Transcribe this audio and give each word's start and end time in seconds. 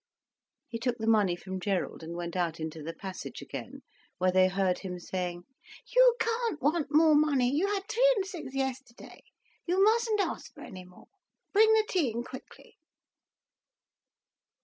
He 0.67 0.79
took 0.79 0.97
the 0.97 1.05
money 1.05 1.35
from 1.35 1.59
Gerald 1.59 2.01
and 2.01 2.15
went 2.15 2.35
out 2.35 2.59
into 2.59 2.81
the 2.81 2.91
passage 2.95 3.39
again, 3.39 3.83
where 4.17 4.31
they 4.31 4.47
heard 4.47 4.79
him 4.79 4.97
saying, 4.97 5.43
"You 5.95 6.15
can't 6.19 6.59
want 6.59 6.87
more 6.89 7.13
money, 7.13 7.51
you 7.53 7.67
had 7.67 7.87
three 7.87 8.11
and 8.15 8.25
six 8.25 8.55
yesterday. 8.55 9.21
You 9.67 9.83
mustn't 9.83 10.19
ask 10.19 10.51
for 10.55 10.61
any 10.61 10.85
more. 10.85 11.05
Bring 11.53 11.71
the 11.73 11.85
tea 11.87 12.09
in 12.09 12.23
quickly." 12.23 12.77